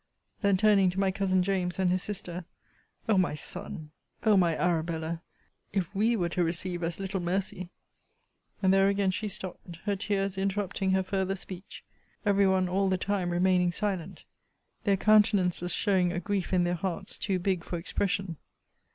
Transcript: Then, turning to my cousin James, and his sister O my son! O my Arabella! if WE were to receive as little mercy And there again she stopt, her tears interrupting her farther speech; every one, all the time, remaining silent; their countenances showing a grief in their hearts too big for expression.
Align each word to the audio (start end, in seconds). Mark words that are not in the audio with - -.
Then, 0.41 0.57
turning 0.57 0.89
to 0.89 0.99
my 0.99 1.11
cousin 1.11 1.43
James, 1.43 1.77
and 1.77 1.91
his 1.91 2.01
sister 2.01 2.45
O 3.07 3.19
my 3.19 3.35
son! 3.35 3.91
O 4.23 4.35
my 4.35 4.57
Arabella! 4.57 5.21
if 5.73 5.93
WE 5.93 6.15
were 6.15 6.29
to 6.29 6.43
receive 6.43 6.81
as 6.81 6.99
little 6.99 7.19
mercy 7.19 7.69
And 8.63 8.73
there 8.73 8.87
again 8.87 9.11
she 9.11 9.27
stopt, 9.27 9.75
her 9.85 9.95
tears 9.95 10.39
interrupting 10.39 10.89
her 10.93 11.03
farther 11.03 11.35
speech; 11.35 11.83
every 12.25 12.47
one, 12.47 12.67
all 12.67 12.89
the 12.89 12.97
time, 12.97 13.29
remaining 13.29 13.71
silent; 13.71 14.25
their 14.85 14.97
countenances 14.97 15.71
showing 15.71 16.11
a 16.11 16.19
grief 16.19 16.51
in 16.51 16.63
their 16.63 16.73
hearts 16.73 17.19
too 17.19 17.37
big 17.37 17.63
for 17.63 17.77
expression. 17.77 18.37